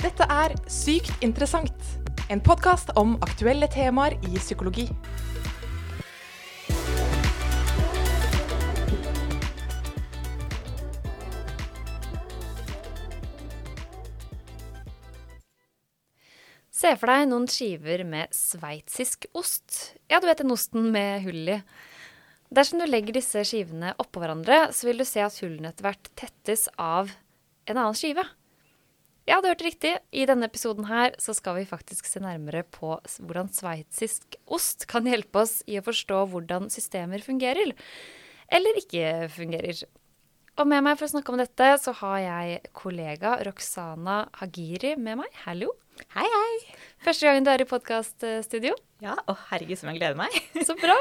Dette 0.00 0.24
er 0.32 0.54
Sykt 0.64 1.12
interessant, 1.20 1.82
en 2.32 2.40
podkast 2.40 2.88
om 2.96 3.18
aktuelle 3.20 3.66
temaer 3.68 4.14
i 4.24 4.38
psykologi. 4.38 4.86
Se 16.72 16.94
for 16.96 17.12
deg 17.12 17.28
noen 17.28 17.44
skiver 17.52 18.06
med 18.08 18.32
sveitsisk 18.32 19.28
ost. 19.36 19.98
Ja, 20.08 20.16
du 20.16 20.30
vet 20.30 20.40
den 20.40 20.56
osten 20.56 20.88
med 20.96 21.26
hull 21.28 21.58
i. 21.58 21.60
Dersom 22.48 22.80
du 22.80 22.88
legger 22.88 23.20
disse 23.20 23.44
skivene 23.44 23.92
oppå 24.00 24.24
hverandre, 24.24 24.70
så 24.72 24.88
vil 24.88 25.04
du 25.04 25.04
se 25.04 25.20
at 25.28 25.42
hullene 25.44 25.74
etter 25.74 25.90
hvert 25.90 26.14
tettes 26.16 26.70
av 26.80 27.12
en 27.68 27.76
annen 27.76 28.00
skive. 28.00 28.24
Ja, 29.30 29.36
du 29.38 29.46
hørte 29.46 29.62
riktig. 29.62 29.92
I 30.10 30.24
denne 30.26 30.48
episoden 30.50 30.88
her 30.88 31.12
så 31.22 31.30
skal 31.38 31.60
vi 31.60 31.68
faktisk 31.68 32.08
se 32.10 32.18
nærmere 32.18 32.64
på 32.66 32.96
hvordan 33.22 33.52
sveitsisk 33.54 34.34
ost 34.50 34.88
kan 34.90 35.06
hjelpe 35.06 35.44
oss 35.44 35.60
i 35.70 35.76
å 35.78 35.84
forstå 35.86 36.24
hvordan 36.32 36.66
systemer 36.74 37.22
fungerer. 37.22 37.70
Eller 38.50 38.80
ikke 38.80 39.28
fungerer. 39.30 39.84
Og 40.58 40.66
med 40.66 40.82
meg 40.82 40.98
for 40.98 41.06
å 41.06 41.12
snakke 41.12 41.30
om 41.30 41.38
dette, 41.38 41.68
så 41.78 41.94
har 42.00 42.18
jeg 42.24 42.58
kollega 42.74 43.36
Roxana 43.46 44.24
Hagiri 44.40 44.96
med 44.98 45.22
meg. 45.22 45.40
Hallo. 45.44 45.70
Hei, 46.16 46.26
hei. 46.26 46.74
Første 47.06 47.30
gangen 47.30 47.46
du 47.46 47.54
er 47.54 47.62
i 47.62 47.70
podkaststudio. 47.70 48.74
Ja, 49.00 49.14
å 49.30 49.38
herregud, 49.46 49.78
som 49.78 49.92
jeg 49.92 50.02
gleder 50.02 50.18
meg. 50.18 50.34
Så 50.66 50.74
bra. 50.80 50.98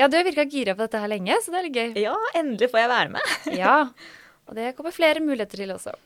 Ja, 0.00 0.08
du 0.08 0.16
har 0.16 0.24
virka 0.24 0.48
gira 0.48 0.72
på 0.72 0.86
dette 0.86 1.04
her 1.04 1.12
lenge, 1.12 1.36
så 1.44 1.52
det 1.52 1.60
er 1.60 1.68
litt 1.68 1.76
gøy. 1.82 1.96
Ja, 2.08 2.16
endelig 2.32 2.72
får 2.72 2.86
jeg 2.86 2.94
være 2.96 3.16
med. 3.18 3.40
Ja, 3.60 3.80
og 4.48 4.56
det 4.56 4.72
kommer 4.78 4.96
flere 4.96 5.20
muligheter 5.20 5.60
til 5.60 5.76
også. 5.76 5.98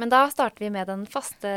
Men 0.00 0.12
da 0.12 0.26
starter 0.32 0.66
vi 0.66 0.72
med 0.74 0.90
den 0.90 1.06
faste 1.10 1.54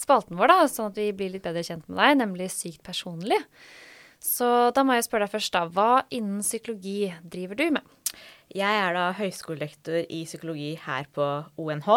spalten 0.00 0.38
vår, 0.38 0.50
da, 0.50 0.66
sånn 0.70 0.90
at 0.90 0.98
vi 1.00 1.10
blir 1.16 1.32
litt 1.34 1.44
bedre 1.44 1.64
kjent 1.66 1.86
med 1.88 2.00
deg, 2.00 2.18
nemlig 2.22 2.50
Sykt 2.54 2.82
personlig. 2.86 3.40
Så 4.20 4.68
da 4.76 4.84
må 4.84 4.96
jeg 4.96 5.06
spørre 5.06 5.26
deg 5.26 5.32
først, 5.32 5.54
da. 5.56 5.64
Hva 5.72 6.02
innen 6.12 6.44
psykologi 6.44 7.08
driver 7.24 7.56
du 7.56 7.66
med? 7.78 7.96
Jeg 8.50 8.80
er 8.82 8.96
da 8.96 9.06
høyskolelektor 9.14 10.02
i 10.10 10.24
psykologi 10.26 10.72
her 10.82 11.06
på 11.14 11.26
ONH, 11.62 11.88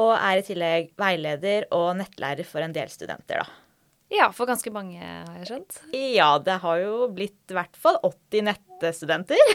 og 0.00 0.12
er 0.16 0.40
i 0.40 0.44
tillegg 0.46 0.92
veileder 0.98 1.68
og 1.76 1.98
nettlærer 2.00 2.48
for 2.48 2.64
en 2.64 2.72
del 2.74 2.88
studenter, 2.92 3.44
da. 3.44 3.64
Ja, 4.08 4.30
for 4.32 4.48
ganske 4.48 4.70
mange, 4.72 4.96
har 5.04 5.34
jeg 5.36 5.50
skjønt. 5.50 5.80
Ja, 5.92 6.30
det 6.40 6.54
har 6.62 6.78
jo 6.80 7.10
blitt 7.12 7.52
i 7.52 7.56
hvert 7.58 7.76
fall 7.76 7.98
80 8.00 8.46
nettstudenter. 8.46 9.50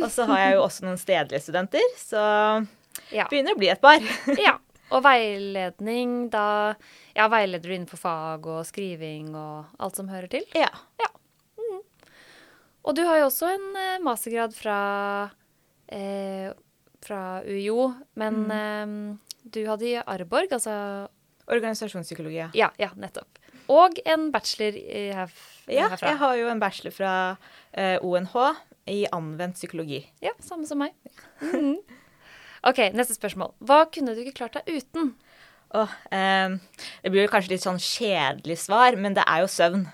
Og 0.00 0.08
så 0.10 0.26
har 0.26 0.40
jeg 0.40 0.56
jo 0.56 0.64
også 0.64 0.88
noen 0.88 0.98
stedlige 0.98 1.44
studenter, 1.44 1.92
så 2.00 2.24
Ja. 3.12 3.26
begynner 3.30 3.54
å 3.54 3.58
bli 3.58 3.68
et 3.72 3.80
par. 3.82 4.00
ja. 4.46 4.56
Og 4.94 5.02
veiledning, 5.02 6.28
da 6.30 6.74
Ja, 7.16 7.28
veileder 7.32 7.64
du 7.68 7.74
innenfor 7.74 7.98
fag 7.98 8.46
og 8.46 8.64
skriving 8.68 9.34
og 9.34 9.64
alt 9.82 9.96
som 9.96 10.08
hører 10.12 10.28
til? 10.30 10.44
Ja. 10.54 10.68
Ja. 11.00 11.08
Og 12.84 12.92
du 12.98 13.00
har 13.08 13.16
jo 13.22 13.30
også 13.30 13.48
en 13.48 13.68
eh, 13.80 13.94
mastergrad 14.04 14.52
fra, 14.52 15.30
eh, 15.88 16.50
fra 17.04 17.20
UiO, 17.48 17.86
men 18.20 18.42
eh, 18.52 18.92
du 19.56 19.62
hadde 19.70 19.88
i 19.88 19.94
Arborg, 20.04 20.52
altså 20.52 20.74
Organisasjonspsykologi, 21.48 22.36
ja. 22.42 22.50
Ja, 22.56 22.68
ja, 22.80 22.90
nettopp. 22.96 23.40
Og 23.72 23.96
en 24.04 24.26
bachelor 24.32 24.76
i 24.76 25.06
her, 25.16 25.32
Ja, 25.72 25.88
herfra. 25.94 26.10
jeg 26.10 26.20
har 26.20 26.36
jo 26.36 26.48
en 26.52 26.60
bachelor 26.60 26.92
fra 26.92 27.12
eh, 27.72 27.96
ONH 28.04 28.36
i 28.92 29.06
anvendt 29.16 29.56
psykologi. 29.56 30.02
Ja, 30.24 30.32
samme 30.44 30.68
som 30.68 30.84
meg. 30.84 30.92
Mhm. 31.40 31.78
OK, 32.64 32.80
neste 32.96 33.16
spørsmål. 33.16 33.52
Hva 33.64 33.84
kunne 33.92 34.14
du 34.16 34.22
ikke 34.22 34.38
klart 34.40 34.56
deg 34.56 34.80
uten? 34.80 35.12
Oh, 35.74 35.90
eh, 36.14 36.54
det 37.02 37.12
blir 37.12 37.26
jo 37.26 37.32
kanskje 37.32 37.56
litt 37.56 37.64
sånn 37.64 37.82
kjedelig 37.82 38.60
svar, 38.62 38.96
men 38.96 39.16
det 39.16 39.24
er 39.26 39.42
jo 39.42 39.50
søvn. 39.50 39.84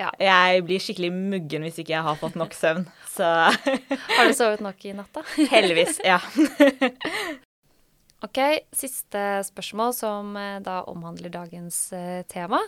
Ja. 0.00 0.08
Jeg 0.20 0.62
blir 0.64 0.80
skikkelig 0.80 1.10
muggen 1.12 1.64
hvis 1.66 1.80
ikke 1.82 1.92
jeg 1.92 2.06
har 2.06 2.16
fått 2.20 2.36
nok 2.38 2.54
søvn. 2.56 2.86
Så 3.10 3.26
Har 4.16 4.28
du 4.28 4.36
sovet 4.36 4.62
nok 4.64 4.84
i 4.88 4.94
natt, 4.96 5.10
da? 5.16 5.24
heldigvis, 5.54 6.00
ja. 6.06 6.20
OK, 8.26 8.38
siste 8.76 9.24
spørsmål, 9.48 9.94
som 9.96 10.36
eh, 10.36 10.58
da 10.64 10.82
omhandler 10.92 11.32
dagens 11.32 11.86
eh, 11.96 12.22
tema. 12.28 12.60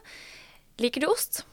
Liker 0.80 1.04
du 1.04 1.10
ost? 1.12 1.44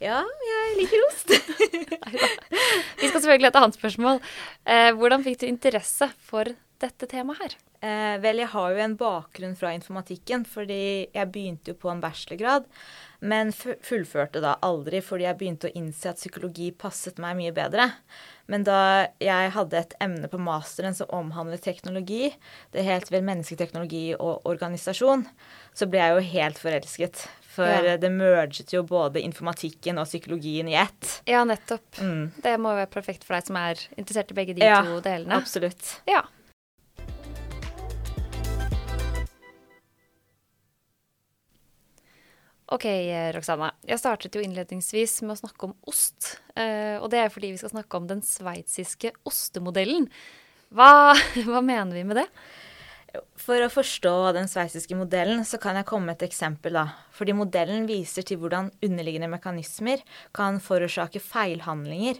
Ja, 0.00 0.20
jeg 0.44 0.74
liker 0.76 1.00
ost. 1.06 1.30
Vi 1.32 3.08
skal 3.08 3.16
selvfølgelig 3.16 3.48
ha 3.48 3.52
et 3.54 3.60
annet 3.62 3.78
spørsmål. 3.78 4.20
Eh, 4.68 4.90
hvordan 4.96 5.24
fikk 5.24 5.40
du 5.40 5.46
interesse 5.48 6.10
for 6.28 6.52
dette 6.82 7.06
temaet 7.10 7.38
her? 7.42 7.54
Eh, 7.86 8.16
vel, 8.22 8.38
jeg 8.40 8.48
har 8.48 8.70
jo 8.72 8.80
en 8.82 8.96
bakgrunn 8.98 9.56
fra 9.56 9.70
informatikken, 9.76 10.46
fordi 10.48 11.08
jeg 11.14 11.30
begynte 11.32 11.72
jo 11.72 11.74
på 11.78 11.90
en 11.92 12.00
bachelorgrad, 12.00 12.64
men 13.20 13.52
fullførte 13.52 14.40
da 14.44 14.54
aldri 14.64 15.00
fordi 15.04 15.24
jeg 15.26 15.38
begynte 15.40 15.68
å 15.70 15.74
innse 15.76 16.10
at 16.10 16.18
psykologi 16.20 16.70
passet 16.76 17.20
meg 17.22 17.36
mye 17.38 17.52
bedre. 17.56 17.90
Men 18.48 18.64
da 18.66 19.08
jeg 19.20 19.52
hadde 19.56 19.78
et 19.80 19.94
emne 20.00 20.28
på 20.30 20.38
masteren 20.40 20.94
som 20.96 21.10
omhandlet 21.16 21.64
teknologi, 21.66 22.30
det 22.72 22.84
helt 22.86 23.10
vel 23.12 23.24
mennesketeknologi 23.26 24.14
og 24.18 24.46
organisasjon, 24.48 25.26
så 25.76 25.88
ble 25.90 26.00
jeg 26.04 26.14
jo 26.16 26.28
helt 26.36 26.60
forelsket. 26.62 27.26
For 27.56 27.64
Ja. 27.66 27.96
det 27.96 28.10
merget 28.12 28.72
jo 28.72 28.82
både 28.84 29.22
informatikken 29.24 29.96
og 29.98 30.04
psykologien 30.06 30.68
i 30.68 30.74
ett. 30.76 31.22
Ja, 31.26 31.42
nettopp. 31.44 31.88
Mm. 31.98 32.32
Det 32.42 32.58
må 32.60 32.74
jo 32.74 32.80
være 32.84 32.92
perfekt 32.92 33.24
for 33.24 33.32
deg 33.34 33.46
som 33.46 33.56
er 33.56 33.80
interessert 33.96 34.30
i 34.30 34.34
begge 34.34 34.54
de 34.54 34.60
Ja, 34.62 34.82
to 34.84 35.00
delene. 35.00 35.32
Absolutt. 35.40 36.00
Ja. 36.06 36.22
OK, 42.74 42.84
eh, 42.84 43.30
Roxana. 43.34 43.70
Jeg 43.86 44.00
startet 44.02 44.34
jo 44.34 44.42
innledningsvis 44.42 45.20
med 45.22 45.36
å 45.36 45.38
snakke 45.38 45.68
om 45.68 45.74
ost. 45.86 46.40
eh, 46.56 46.98
Og 46.98 47.10
det 47.10 47.20
er 47.20 47.28
fordi 47.30 47.52
vi 47.52 47.60
skal 47.60 47.70
snakke 47.70 47.94
om 47.96 48.06
den 48.08 48.22
sveitsiske 48.22 49.12
ostemodellen. 49.24 50.08
Hva, 50.74 51.14
hva 51.46 51.62
mener 51.62 51.94
vi 51.94 52.02
med 52.04 52.16
det? 52.16 52.26
For 53.38 53.62
å 53.62 53.70
forstå 53.70 54.32
den 54.34 54.50
sveitsiske 54.50 54.96
modellen, 54.98 55.44
så 55.46 55.60
kan 55.62 55.78
jeg 55.78 55.86
komme 55.86 56.10
med 56.10 56.18
et 56.18 56.26
eksempel, 56.28 56.74
da. 56.74 56.88
Fordi 57.14 57.32
modellen 57.38 57.86
viser 57.86 58.26
til 58.26 58.42
hvordan 58.42 58.72
underliggende 58.84 59.30
mekanismer 59.30 60.02
kan 60.36 60.58
forårsake 60.60 61.22
feilhandlinger. 61.22 62.18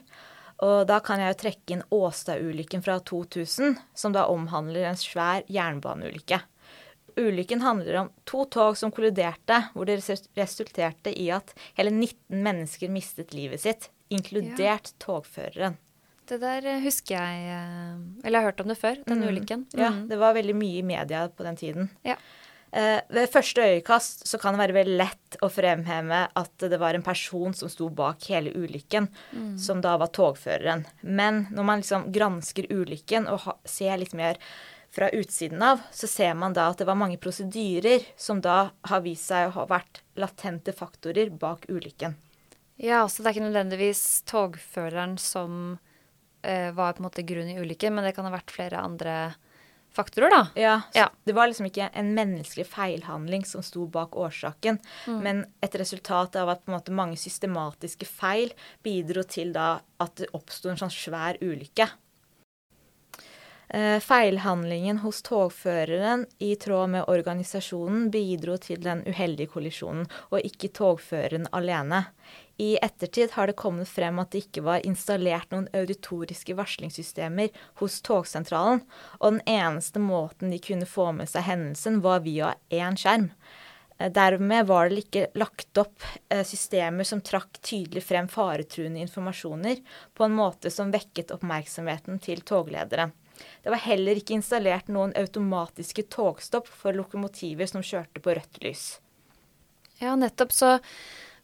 Og 0.65 0.87
da 0.89 1.01
kan 1.05 1.21
jeg 1.21 1.34
jo 1.34 1.41
trekke 1.43 1.75
inn 1.75 1.84
Åstad-ulykken 1.93 2.87
fra 2.87 3.01
2000, 3.05 3.77
som 3.93 4.15
da 4.15 4.25
omhandler 4.33 4.87
en 4.89 4.97
svær 4.97 5.43
jernbaneulykke. 5.53 6.39
Ulykken 7.16 7.62
handler 7.65 7.97
om 8.03 8.10
to 8.28 8.44
tog 8.53 8.77
som 8.77 8.91
kolliderte, 8.93 9.62
hvor 9.75 9.87
det 9.88 9.99
resulterte 10.37 11.12
i 11.16 11.31
at 11.32 11.54
hele 11.78 11.91
19 11.94 12.43
mennesker 12.44 12.91
mistet 12.93 13.32
livet 13.34 13.62
sitt, 13.65 13.88
inkludert 14.12 14.93
togføreren. 15.03 15.78
Det 16.27 16.41
der 16.43 16.65
eh, 16.66 16.81
husker 16.82 17.15
jeg 17.15 17.44
eh, 17.54 18.00
Eller 18.27 18.41
jeg 18.41 18.43
har 18.43 18.49
hørt 18.50 18.60
om 18.65 18.69
det 18.72 18.78
før, 18.81 18.97
den 19.06 19.22
ulykken. 19.22 19.66
Ja, 19.78 19.91
Mhm. 19.91 20.09
det 20.10 20.19
var 20.19 20.34
veldig 20.34 20.54
mye 20.59 20.78
i 20.81 20.82
media 20.82 21.28
på 21.28 21.44
den 21.47 21.56
tiden. 21.56 21.88
Ja. 22.04 22.16
Eh, 22.72 23.00
ved 23.09 23.31
første 23.31 23.62
øyekast 23.62 24.27
så 24.27 24.38
kan 24.43 24.53
det 24.56 24.60
være 24.65 24.75
veldig 24.84 24.97
lett 24.98 25.37
å 25.41 25.48
fremheve 25.48 26.28
at 26.37 26.59
det 26.59 26.78
var 26.83 26.94
en 26.98 27.03
person 27.06 27.54
som 27.54 27.71
sto 27.71 27.88
bak 27.88 28.27
hele 28.28 28.50
ulykken, 28.53 29.06
som 29.59 29.81
da 29.81 29.97
var 29.97 30.09
togføreren. 30.09 30.84
Men 31.03 31.47
når 31.54 31.65
man 31.65 31.81
liksom 31.81 32.10
gransker 32.12 32.66
ulykken 32.75 33.28
og 33.31 33.47
ser 33.65 33.97
litt 33.97 34.12
mer 34.19 34.37
fra 34.97 35.11
utsiden 35.12 35.61
av, 35.62 35.83
så 35.93 36.09
ser 36.09 36.34
man 36.41 36.55
da 36.57 36.71
at 36.73 36.81
det 36.81 36.87
var 36.89 36.97
mange 36.97 37.19
prosedyrer 37.21 38.07
som 38.17 38.41
da 38.41 38.71
har 38.89 39.03
vist 39.05 39.29
seg 39.29 39.51
å 39.51 39.57
ha 39.59 39.67
vært 39.69 40.01
latente 40.17 40.73
faktorer 40.73 41.29
bak 41.37 41.67
ulykken. 41.69 42.17
Ja, 42.81 43.03
så 43.09 43.21
det 43.21 43.29
er 43.29 43.37
ikke 43.37 43.49
nødvendigvis 43.51 44.05
togføreren 44.29 45.19
som 45.21 45.77
eh, 46.43 46.71
var 46.77 46.97
på 46.97 47.03
en 47.03 47.09
måte 47.11 47.25
grunn 47.29 47.53
i 47.53 47.59
ulykken, 47.61 47.93
men 47.97 48.09
det 48.09 48.15
kan 48.17 48.29
ha 48.29 48.33
vært 48.33 48.53
flere 48.53 48.81
andre 48.81 49.34
faktorer, 49.97 50.33
da. 50.33 50.41
Ja, 50.61 50.81
Ja. 50.97 51.07
Det 51.25 51.33
var 51.37 51.49
liksom 51.49 51.69
ikke 51.69 51.91
en 51.93 52.15
menneskelig 52.17 52.67
feilhandling 52.69 53.45
som 53.49 53.63
sto 53.65 53.87
bak 53.89 54.16
årsaken, 54.16 54.78
men 55.25 55.45
et 55.65 55.75
resultat 55.81 56.37
av 56.37 56.53
at 56.53 56.65
på 56.65 56.71
en 56.72 56.77
måte 56.77 56.93
mange 56.95 57.16
systematiske 57.21 58.09
feil 58.09 58.53
bidro 58.84 59.25
til 59.25 59.53
da 59.57 59.81
at 60.01 60.16
det 60.21 60.28
oppsto 60.37 60.69
en 60.71 60.81
sånn 60.81 60.93
svær 60.93 61.41
ulykke. 61.41 61.89
Eh, 63.68 63.98
feilhandlingen 64.01 64.98
hos 65.03 65.22
togføreren 65.27 66.27
i 66.39 66.54
tråd 66.54 66.91
med 66.92 67.09
organisasjonen 67.10 68.10
bidro 68.15 68.54
til 68.63 68.78
den 68.84 69.03
uheldige 69.10 69.51
kollisjonen, 69.51 70.07
og 70.30 70.47
ikke 70.47 70.71
togføreren 70.71 71.48
alene. 71.51 72.04
I 72.63 72.77
ettertid 72.78 73.34
har 73.34 73.51
det 73.51 73.59
kommet 73.59 73.91
frem 73.91 74.21
at 74.22 74.30
det 74.30 74.45
ikke 74.47 74.63
var 74.68 74.86
installert 74.86 75.51
noen 75.51 75.66
auditoriske 75.74 76.54
varslingssystemer 76.57 77.51
hos 77.83 77.98
togsentralen, 78.07 78.84
og 79.18 79.34
den 79.34 79.42
eneste 79.51 80.01
måten 80.01 80.54
de 80.54 80.62
kunne 80.62 80.86
få 80.86 81.10
med 81.19 81.28
seg 81.28 81.48
hendelsen, 81.51 82.01
var 82.07 82.22
via 82.22 82.54
én 82.71 82.95
skjerm. 82.95 83.33
Eh, 83.98 84.15
Dermed 84.15 84.71
var 84.71 84.95
det 84.95 85.03
ikke 85.09 85.27
lagt 85.34 85.83
opp 85.83 86.07
eh, 86.30 86.47
systemer 86.47 87.03
som 87.03 87.19
trakk 87.19 87.59
tydelig 87.59 88.07
frem 88.07 88.30
faretruende 88.30 89.03
informasjoner 89.03 89.83
på 90.15 90.30
en 90.30 90.39
måte 90.39 90.71
som 90.71 90.95
vekket 90.95 91.34
oppmerksomheten 91.34 92.22
til 92.22 92.47
toglederen. 92.47 93.10
Det 93.65 93.72
var 93.72 93.83
heller 93.84 94.18
ikke 94.18 94.36
installert 94.38 94.91
noen 94.92 95.15
automatiske 95.18 96.06
togstopp 96.12 96.71
for 96.71 96.97
lokomotiver 96.97 97.68
som 97.71 97.84
kjørte 97.84 98.22
på 98.22 98.36
rødt 98.38 98.60
lys. 98.65 98.84
Ja, 100.00 100.15
nettopp. 100.18 100.53
Så 100.53 100.77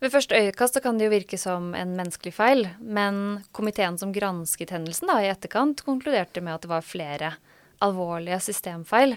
ved 0.02 0.12
første 0.12 0.38
øyekast 0.38 0.80
kan 0.82 0.98
det 0.98 1.06
jo 1.06 1.14
virke 1.14 1.38
som 1.38 1.72
en 1.78 1.94
menneskelig 1.98 2.34
feil, 2.36 2.66
men 2.80 3.42
komiteen 3.54 3.98
som 4.00 4.14
gransket 4.14 4.74
hendelsen 4.74 5.12
da, 5.12 5.20
i 5.22 5.30
etterkant, 5.30 5.84
konkluderte 5.86 6.42
med 6.42 6.56
at 6.56 6.66
det 6.66 6.72
var 6.72 6.86
flere 6.86 7.34
alvorlige 7.82 8.40
systemfeil. 8.42 9.16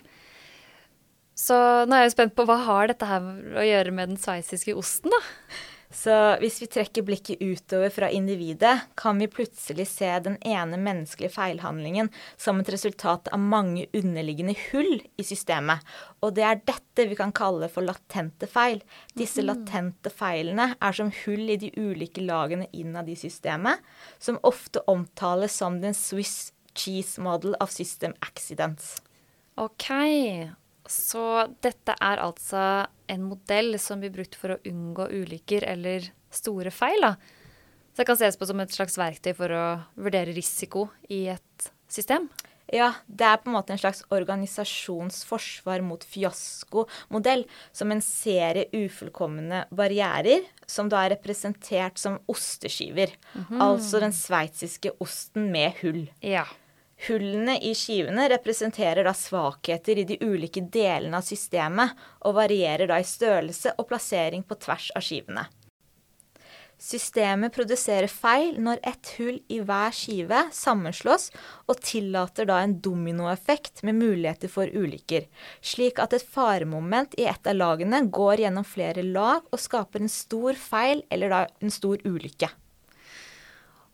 Så 1.35 1.55
nå 1.85 1.95
er 1.95 2.05
jeg 2.05 2.11
jo 2.11 2.15
spent 2.15 2.35
på 2.37 2.45
hva 2.47 2.59
har 2.63 2.91
dette 2.91 3.07
her 3.09 3.25
å 3.59 3.65
gjøre 3.65 3.95
med 3.95 4.13
den 4.13 4.21
sveitsiske 4.21 4.75
osten, 4.77 5.11
da? 5.11 5.21
Så 5.95 6.13
hvis 6.41 6.57
vi 6.59 6.67
trekker 6.67 7.05
blikket 7.07 7.39
utover 7.39 7.91
fra 7.93 8.09
individet, 8.11 8.73
kan 8.99 9.19
vi 9.21 9.29
plutselig 9.31 9.85
se 9.87 10.09
den 10.25 10.35
ene 10.43 10.75
menneskelige 10.81 11.31
feilhandlingen 11.37 12.09
som 12.35 12.59
et 12.59 12.71
resultat 12.73 13.29
av 13.31 13.39
mange 13.39 13.85
underliggende 13.95 14.57
hull 14.67 14.99
i 15.15 15.23
systemet. 15.23 15.85
Og 16.19 16.35
det 16.35 16.43
er 16.43 16.59
dette 16.67 17.05
vi 17.07 17.15
kan 17.15 17.31
kalle 17.35 17.69
for 17.71 17.87
latente 17.87 18.49
feil. 18.51 18.83
Disse 19.15 19.45
mm. 19.45 19.47
latente 19.47 20.11
feilene 20.11 20.73
er 20.75 20.99
som 20.99 21.13
hull 21.23 21.55
i 21.55 21.59
de 21.63 21.71
ulike 21.79 22.25
lagene 22.27 22.67
innad 22.75 23.07
i 23.09 23.15
systemet, 23.19 23.79
som 24.19 24.41
ofte 24.43 24.83
omtales 24.91 25.55
som 25.55 25.79
den 25.79 25.95
Swiss 25.95 26.51
cheese 26.75 27.23
model 27.23 27.55
of 27.63 27.71
system 27.71 28.13
accidents. 28.19 28.97
OK. 29.55 29.87
Så 30.87 31.47
dette 31.65 31.95
er 31.97 32.21
altså 32.21 32.85
en 33.11 33.25
modell 33.25 33.79
som 33.81 34.01
blir 34.01 34.13
brukt 34.13 34.37
for 34.37 34.55
å 34.55 34.61
unngå 34.67 35.09
ulykker 35.11 35.65
eller 35.67 36.09
store 36.33 36.73
feil. 36.73 37.01
Da. 37.01 37.15
Så 37.93 38.03
det 38.03 38.09
kan 38.09 38.19
ses 38.19 38.37
på 38.37 38.47
som 38.49 38.59
et 38.61 38.73
slags 38.75 38.97
verktøy 38.99 39.33
for 39.37 39.53
å 39.55 39.65
vurdere 39.95 40.35
risiko 40.35 40.89
i 41.09 41.25
et 41.33 41.71
system. 41.91 42.29
Ja, 42.73 42.89
det 43.05 43.27
er 43.27 43.37
på 43.37 43.51
en 43.51 43.55
måte 43.59 43.75
en 43.75 43.79
slags 43.79 44.01
organisasjonsforsvar 44.13 45.83
mot 45.85 46.01
fiaskomodell, 46.09 47.45
som 47.75 47.93
en 47.93 48.01
serie 48.01 48.65
ufullkomne 48.73 49.65
barrierer, 49.75 50.47
som 50.65 50.89
da 50.89 51.03
er 51.03 51.13
representert 51.13 52.01
som 52.01 52.17
osteskiver. 52.27 53.13
Mm 53.33 53.45
-hmm. 53.45 53.61
Altså 53.61 53.99
den 53.99 54.13
sveitsiske 54.13 54.91
osten 54.99 55.51
med 55.51 55.73
hull. 55.81 56.09
Ja. 56.21 56.45
Hullene 56.95 57.57
i 57.59 57.73
skivene 57.75 58.29
representerer 58.31 59.03
da 59.03 59.13
svakheter 59.13 59.99
i 59.99 60.07
de 60.07 60.17
ulike 60.23 60.63
delene 60.71 61.19
av 61.19 61.27
systemet, 61.27 61.91
og 62.23 62.37
varierer 62.39 62.87
da 62.89 63.01
i 63.01 63.07
størrelse 63.07 63.75
og 63.75 63.89
plassering 63.91 64.45
på 64.47 64.57
tvers 64.63 64.89
av 64.95 65.03
skivene. 65.03 65.45
Systemet 66.75 67.53
produserer 67.55 68.11
feil 68.11 68.57
når 68.59 68.81
ett 68.83 69.11
hull 69.17 69.37
i 69.47 69.61
hver 69.63 69.93
skive 69.95 70.41
sammenslås, 70.55 71.29
og 71.71 71.79
tillater 71.79 72.49
da 72.49 72.59
en 72.63 72.75
dominoeffekt 72.83 73.83
med 73.87 73.95
muligheter 74.01 74.51
for 74.51 74.67
ulykker, 74.67 75.29
slik 75.63 76.01
at 76.03 76.17
et 76.17 76.27
faremoment 76.35 77.15
i 77.19 77.29
et 77.31 77.47
av 77.47 77.55
lagene 77.55 78.03
går 78.11 78.43
gjennom 78.43 78.67
flere 78.67 79.07
lag 79.07 79.47
og 79.51 79.63
skaper 79.63 80.03
en 80.03 80.11
stor 80.11 80.59
feil 80.59 81.05
eller 81.09 81.31
da 81.31 81.41
en 81.63 81.71
stor 81.71 82.03
ulykke. 82.03 82.51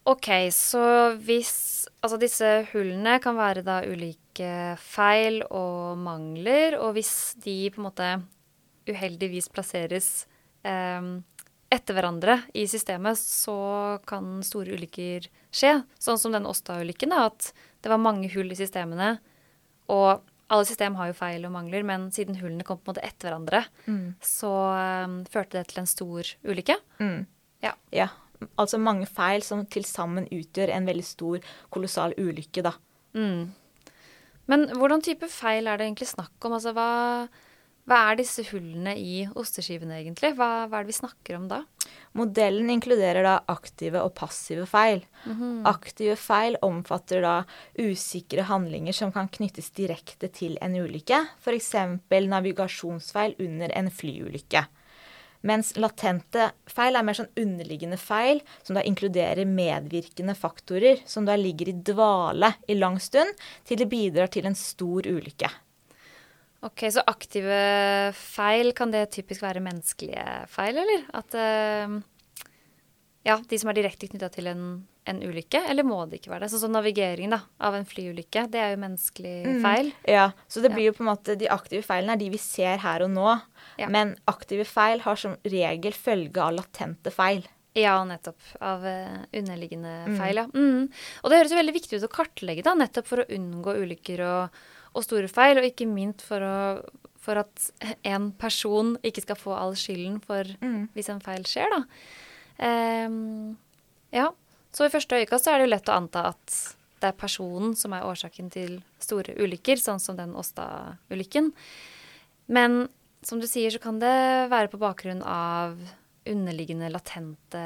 OK, 0.09 0.29
så 0.53 0.83
hvis 1.21 1.57
Altså 2.01 2.17
disse 2.17 2.47
hullene 2.71 3.19
kan 3.21 3.35
være 3.37 3.61
da 3.61 3.81
ulike 3.85 4.75
feil 4.81 5.43
og 5.53 5.99
mangler, 6.01 6.73
og 6.81 6.95
hvis 6.95 7.35
de 7.43 7.69
på 7.69 7.77
en 7.77 7.85
måte 7.85 8.07
uheldigvis 8.89 9.51
plasseres 9.53 10.07
eh, 10.65 11.09
etter 11.69 11.93
hverandre 11.93 12.39
i 12.57 12.63
systemet, 12.69 13.21
så 13.21 13.99
kan 14.09 14.39
store 14.45 14.73
ulykker 14.79 15.27
skje. 15.53 15.75
Sånn 16.01 16.17
som 16.17 16.33
den 16.33 16.49
Åsta-ulykken, 16.49 17.13
at 17.13 17.51
det 17.85 17.93
var 17.93 18.01
mange 18.01 18.31
hull 18.33 18.49
i 18.49 18.57
systemene. 18.57 19.13
Og 19.93 20.25
alle 20.49 20.65
system 20.65 20.97
har 20.97 21.11
jo 21.11 21.19
feil 21.21 21.45
og 21.45 21.53
mangler, 21.53 21.85
men 21.85 22.09
siden 22.09 22.41
hullene 22.41 22.65
kom 22.65 22.81
på 22.81 22.89
en 22.89 22.95
måte 22.95 23.05
etter 23.05 23.29
hverandre, 23.29 23.61
mm. 23.85 24.03
så 24.25 24.51
um, 25.05 25.21
førte 25.29 25.59
det 25.59 25.69
til 25.69 25.85
en 25.85 25.93
stor 25.93 26.33
ulykke. 26.49 26.81
Mm. 26.97 27.21
Ja. 27.61 27.77
ja 27.93 28.09
altså 28.59 28.79
mange 28.81 29.07
feil 29.09 29.43
som 29.45 29.65
til 29.69 29.85
sammen 29.87 30.27
utgjør 30.31 30.73
en 30.75 30.89
veldig 30.89 31.05
stor, 31.05 31.51
kolossal 31.73 32.15
ulykke, 32.17 32.65
da. 32.65 32.75
Mm. 33.17 33.51
Men 34.51 34.67
hvordan 34.75 35.03
type 35.05 35.29
feil 35.31 35.69
er 35.69 35.79
det 35.79 35.87
egentlig 35.87 36.09
snakk 36.11 36.47
om? 36.47 36.57
Altså 36.57 36.73
hva, 36.75 36.89
hva 37.87 37.99
er 38.09 38.17
disse 38.19 38.43
hullene 38.49 38.97
i 38.99 39.21
osteskivene 39.37 40.01
egentlig? 40.01 40.33
Hva, 40.37 40.65
hva, 40.65 40.81
er 40.81 40.85
det 40.85 40.91
vi 40.91 40.97
snakker 40.97 41.37
om 41.37 41.47
da? 41.51 41.61
Modellen 42.17 42.69
inkluderer 42.73 43.23
da 43.23 43.37
aktive 43.51 44.01
og 44.03 44.13
passive 44.17 44.65
feil. 44.67 45.05
Mm 45.25 45.37
-hmm. 45.37 45.61
Aktive 45.69 46.15
feil 46.15 46.57
omfatter 46.61 47.21
da 47.21 47.43
usikre 47.79 48.43
handlinger 48.43 48.93
som 48.93 49.11
kan 49.11 49.27
knyttes 49.27 49.71
direkte 49.71 50.27
til 50.27 50.57
en 50.61 50.75
ulykke, 50.75 51.27
f.eks. 51.39 51.73
navigasjonsfeil 52.09 53.35
under 53.39 53.71
en 53.75 53.91
flyulykke. 53.91 54.65
Mens 55.47 55.73
latente 55.81 56.51
feil 56.69 56.97
er 56.97 57.05
mer 57.05 57.17
sånn 57.17 57.31
underliggende 57.41 57.97
feil, 57.97 58.43
som 58.61 58.77
da 58.77 58.83
inkluderer 58.85 59.49
medvirkende 59.49 60.35
faktorer, 60.37 61.01
som 61.09 61.25
da 61.25 61.37
ligger 61.39 61.71
i 61.71 61.79
dvale 61.91 62.53
i 62.69 62.77
lang 62.77 62.99
stund, 63.01 63.33
til 63.65 63.81
det 63.81 63.89
bidrar 63.89 64.29
til 64.33 64.45
en 64.49 64.57
stor 64.57 65.09
ulykke. 65.09 65.49
Ok, 66.61 66.85
Så 66.93 67.01
aktive 67.09 68.13
feil, 68.13 68.69
kan 68.77 68.91
det 68.93 69.07
typisk 69.15 69.41
være 69.41 69.63
menneskelige 69.65 70.25
feil, 70.53 70.77
eller? 70.77 71.07
At 71.17 71.33
uh, 71.33 71.95
Ja, 73.27 73.37
de 73.37 73.59
som 73.61 73.69
er 73.69 73.77
direkte 73.77 74.09
knytta 74.09 74.31
til 74.33 74.49
en 74.49 74.65
en 75.09 75.21
ulykke, 75.23 75.63
eller 75.69 75.85
må 75.85 76.03
det 76.09 76.19
ikke 76.19 76.31
være 76.33 76.45
det? 76.45 76.51
Sånn 76.53 76.65
som 76.67 76.75
navigering 76.75 77.31
da, 77.33 77.41
av 77.63 77.75
en 77.77 77.87
flyulykke, 77.87 78.45
det 78.53 78.59
er 78.61 78.73
jo 78.75 78.81
menneskelig 78.83 79.33
mm. 79.47 79.63
feil. 79.63 79.89
Ja, 80.09 80.27
så 80.51 80.61
det 80.61 80.73
blir 80.75 80.91
jo 80.91 80.97
på 80.97 81.03
en 81.05 81.09
måte 81.09 81.37
De 81.39 81.49
aktive 81.51 81.81
feilene 81.85 82.13
er 82.15 82.21
de 82.21 82.29
vi 82.33 82.41
ser 82.41 82.81
her 82.83 83.05
og 83.05 83.09
nå. 83.13 83.31
Ja. 83.81 83.89
Men 83.93 84.13
aktive 84.29 84.67
feil 84.69 85.01
har 85.05 85.17
som 85.17 85.37
regel 85.41 85.97
følge 85.97 86.43
av 86.43 86.53
latente 86.59 87.13
feil. 87.13 87.47
Ja, 87.77 87.95
nettopp. 88.05 88.39
Av 88.59 88.83
uh, 88.83 89.21
underliggende 89.31 89.93
mm. 90.05 90.17
feil, 90.19 90.43
ja. 90.43 90.47
Mm. 90.53 90.89
Og 91.23 91.31
det 91.31 91.39
høres 91.39 91.55
jo 91.55 91.61
veldig 91.61 91.77
viktig 91.79 91.97
ut 91.97 92.09
å 92.09 92.13
kartlegge, 92.19 92.65
da, 92.67 92.75
nettopp 92.77 93.09
for 93.09 93.23
å 93.23 93.29
unngå 93.31 93.77
ulykker 93.81 94.25
og, 94.27 94.63
og 94.91 95.07
store 95.07 95.31
feil, 95.31 95.57
og 95.57 95.69
ikke 95.71 95.89
minst 95.89 96.21
for, 96.27 96.45
å, 96.45 97.07
for 97.23 97.41
at 97.41 97.71
en 98.05 98.33
person 98.37 98.97
ikke 99.07 99.25
skal 99.25 99.39
få 99.39 99.55
all 99.57 99.73
skylden 99.79 100.19
for 100.25 100.51
mm. 100.61 100.91
hvis 100.93 101.09
en 101.15 101.23
feil 101.23 101.47
skjer, 101.47 101.73
da. 101.73 101.85
Um, 102.61 103.57
ja. 104.13 104.29
Så 104.71 104.87
i 104.87 104.93
første 104.93 105.17
øyekast 105.19 105.49
er 105.49 105.59
det 105.59 105.67
jo 105.67 105.73
lett 105.73 105.89
å 105.91 105.97
anta 105.97 106.29
at 106.31 106.57
det 107.01 107.09
er 107.09 107.17
personen 107.17 107.73
som 107.75 107.95
er 107.97 108.05
årsaken 108.05 108.51
til 108.53 108.77
store 109.01 109.33
ulykker, 109.41 109.79
sånn 109.81 109.99
som 109.99 110.19
den 110.19 110.35
Åsta-ulykken. 110.37 111.49
Men 112.53 112.85
som 113.25 113.41
du 113.41 113.47
sier, 113.49 113.73
så 113.73 113.81
kan 113.81 113.97
det 114.01 114.13
være 114.51 114.69
på 114.71 114.79
bakgrunn 114.81 115.23
av 115.25 115.79
underliggende 116.29 116.91
latente 116.93 117.63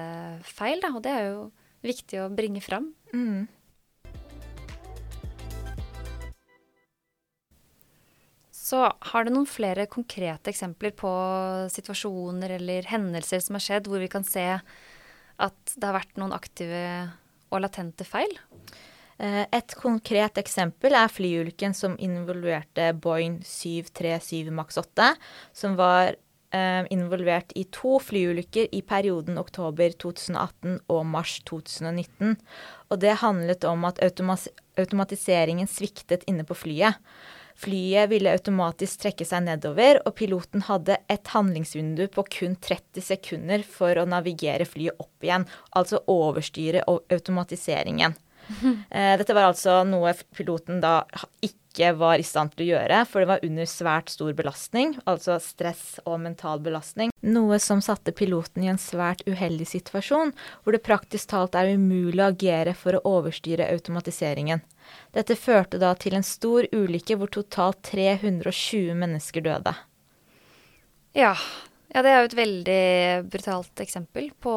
feil, 0.47 0.79
da. 0.83 0.93
Og 0.95 1.03
det 1.03 1.11
er 1.11 1.27
jo 1.27 1.43
viktig 1.85 2.21
å 2.23 2.31
bringe 2.33 2.63
fram. 2.63 2.89
Mm. 3.11 3.45
Så 8.65 8.81
har 9.11 9.25
du 9.25 9.33
noen 9.33 9.45
flere 9.45 9.85
konkrete 9.91 10.49
eksempler 10.49 10.95
på 10.97 11.11
situasjoner 11.69 12.55
eller 12.57 12.87
hendelser 12.89 13.43
som 13.43 13.59
har 13.59 13.65
skjedd, 13.65 13.89
hvor 13.91 14.01
vi 14.01 14.09
kan 14.09 14.25
se 14.25 14.47
at 14.55 15.75
det 15.75 15.85
har 15.85 15.99
vært 15.99 16.17
noen 16.17 16.33
aktive 16.33 16.81
og 17.53 17.61
latente 17.61 18.07
feil? 18.07 18.33
Eh, 19.21 19.43
et 19.53 19.75
konkret 19.77 20.41
eksempel 20.41 20.97
er 20.97 21.13
flyulykken 21.13 21.77
som 21.77 21.93
involverte 22.01 22.89
Boeing 22.97 23.37
737 23.45 24.49
Max 24.55 24.81
8, 24.81 25.11
som 25.53 25.77
var 25.77 26.15
eh, 26.55 26.83
involvert 26.89 27.53
i 27.55 27.67
to 27.69 27.99
flyulykker 28.01 28.73
i 28.73 28.81
perioden 28.81 29.37
oktober 29.39 29.93
2018 29.93 30.81
og 30.89 31.05
mars 31.13 31.37
2019. 31.47 32.35
Og 32.89 33.01
det 33.05 33.19
handlet 33.21 33.69
om 33.69 33.85
at 33.87 34.01
automatiseringen 34.01 35.69
sviktet 35.69 36.25
inne 36.25 36.47
på 36.47 36.57
flyet. 36.65 36.97
Flyet 37.55 38.09
ville 38.11 38.33
automatisk 38.35 39.05
trekke 39.05 39.25
seg 39.27 39.45
nedover, 39.45 40.01
og 40.03 40.17
piloten 40.19 40.65
hadde 40.67 40.97
et 41.11 41.31
handlingsvindu 41.31 42.03
på 42.11 42.25
kun 42.37 42.57
30 42.59 43.05
sekunder 43.05 43.63
for 43.63 43.95
å 43.95 44.07
navigere 44.09 44.67
flyet 44.67 44.99
opp 44.99 45.23
igjen, 45.23 45.47
altså 45.71 46.03
overstyre 46.11 46.85
automatiseringen. 46.87 48.19
Eh, 48.93 49.15
dette 49.17 49.33
var 49.33 49.47
altså 49.47 49.79
noe 49.89 50.11
piloten 50.37 50.77
da 50.77 50.99
ikke 51.75 51.91
var 51.99 52.19
i 52.19 52.23
stand 52.23 52.53
til 52.55 52.63
å 52.63 52.69
gjøre, 52.69 53.01
for 53.09 53.21
det 53.21 53.29
var 53.33 53.43
under 53.43 53.67
svært 53.67 54.11
stor 54.13 54.31
belastning, 54.33 54.95
altså 55.03 55.35
stress 55.43 55.99
og 56.05 56.21
mental 56.23 56.61
belastning. 56.63 57.11
Noe 57.19 57.59
som 57.59 57.81
satte 57.83 58.13
piloten 58.15 58.63
i 58.63 58.71
en 58.71 58.79
svært 58.79 59.25
uheldig 59.27 59.67
situasjon, 59.67 60.31
hvor 60.63 60.75
det 60.75 60.85
praktisk 60.85 61.33
talt 61.33 61.57
er 61.59 61.73
umulig 61.75 62.23
å 62.23 62.29
agere 62.31 62.75
for 62.77 62.95
å 62.95 63.03
overstyre 63.19 63.67
automatiseringen. 63.75 64.63
Dette 65.11 65.35
førte 65.35 65.81
da 65.81 65.91
til 65.99 66.15
en 66.15 66.23
stor 66.23 66.69
ulykke 66.71 67.19
hvor 67.19 67.33
totalt 67.33 67.81
320 67.91 68.95
mennesker 68.95 69.43
døde. 69.43 69.75
Ja, 71.15 71.35
Ja, 71.93 72.01
det 72.01 72.11
er 72.11 72.21
jo 72.21 72.29
et 72.29 72.37
veldig 72.37 72.83
brutalt 73.31 73.81
eksempel 73.83 74.29
på 74.41 74.53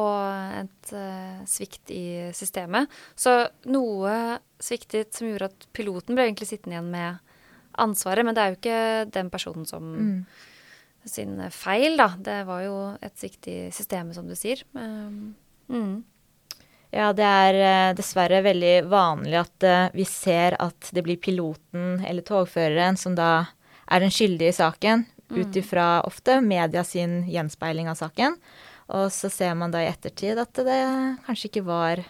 et 0.59 0.93
uh, 0.95 1.41
svikt 1.47 1.91
i 1.93 2.29
systemet. 2.35 2.89
Så 3.15 3.35
noe 3.69 4.39
sviktet 4.59 5.15
som 5.15 5.29
gjorde 5.29 5.51
at 5.51 5.67
piloten 5.75 6.17
ble 6.17 6.25
egentlig 6.27 6.49
sittende 6.49 6.77
igjen 6.77 6.91
med 6.91 7.35
ansvaret, 7.79 8.25
men 8.25 8.35
det 8.35 8.43
er 8.43 8.51
jo 8.51 8.59
ikke 8.59 8.79
den 9.13 9.29
personen 9.31 9.67
som 9.69 9.91
mm. 9.95 10.15
sin 11.07 11.37
feil, 11.53 11.99
da. 12.01 12.11
Det 12.19 12.39
var 12.49 12.63
jo 12.65 12.77
et 12.97 13.15
svikt 13.21 13.51
i 13.51 13.59
systemet, 13.75 14.17
som 14.17 14.27
du 14.27 14.35
sier. 14.35 14.65
Um, 14.73 15.35
mm. 15.71 15.93
Ja, 16.89 17.11
det 17.13 17.29
er 17.29 17.59
uh, 17.61 17.93
dessverre 17.97 18.41
veldig 18.45 18.73
vanlig 18.89 19.37
at 19.43 19.69
uh, 19.69 19.93
vi 19.93 20.07
ser 20.09 20.57
at 20.59 20.89
det 20.95 21.05
blir 21.05 21.21
piloten 21.21 22.01
eller 22.01 22.25
togføreren 22.25 22.97
som 22.97 23.15
da 23.15 23.45
er 23.89 24.03
den 24.03 24.13
skyldige 24.13 24.51
i 24.51 24.59
saken. 24.59 25.05
Ut 25.29 25.55
ifra 25.59 26.01
ofte 26.07 26.39
media 26.41 26.83
sin 26.83 27.21
gjenspeiling 27.29 27.89
av 27.91 27.99
saken. 27.99 28.37
Og 28.89 29.09
så 29.13 29.29
ser 29.29 29.53
man 29.57 29.73
da 29.73 29.83
i 29.83 29.89
ettertid 29.89 30.39
at 30.41 30.61
det 30.65 30.81
kanskje 31.27 31.51
ikke 31.51 31.65
var 31.67 32.01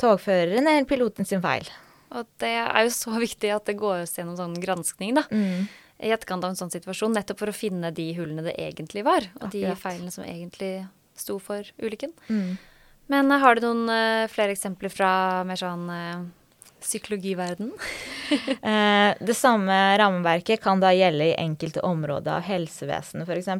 togføreren 0.00 0.66
eller 0.66 0.88
piloten 0.88 1.28
sin 1.28 1.42
feil. 1.44 1.68
Og 2.14 2.26
det 2.42 2.52
er 2.58 2.86
jo 2.86 2.94
så 2.94 3.16
viktig 3.26 3.52
at 3.54 3.68
det 3.70 3.78
gås 3.80 4.16
gjennom 4.18 4.38
sånn 4.38 4.56
granskning, 4.62 5.16
da. 5.18 5.26
Mm. 5.30 5.66
I 5.96 6.12
etterkant 6.12 6.44
av 6.44 6.52
en 6.52 6.58
sånn 6.58 6.72
situasjon, 6.74 7.14
nettopp 7.16 7.40
for 7.40 7.50
å 7.50 7.56
finne 7.56 7.88
de 7.94 8.10
hullene 8.18 8.44
det 8.44 8.56
egentlig 8.60 9.06
var. 9.06 9.30
Og 9.38 9.46
Akkurat. 9.48 9.54
de 9.56 9.76
feilene 9.80 10.12
som 10.12 10.26
egentlig 10.26 10.72
sto 11.16 11.38
for 11.40 11.64
ulykken. 11.80 12.12
Mm. 12.28 12.58
Men 13.12 13.32
uh, 13.32 13.38
har 13.40 13.56
du 13.56 13.64
noen 13.64 13.86
uh, 13.88 14.26
flere 14.28 14.52
eksempler 14.52 14.92
fra 14.92 15.10
mer 15.48 15.60
sånn 15.60 15.86
uh, 15.88 16.26
psykologiverden? 16.86 17.72
det 19.28 19.36
samme 19.38 19.76
rammeverket 20.00 20.62
kan 20.62 20.80
da 20.82 20.90
gjelde 20.94 21.30
i 21.30 21.38
enkelte 21.38 21.82
områder 21.86 22.38
av 22.38 22.46
helsevesenet, 22.48 23.28
f.eks. 23.28 23.50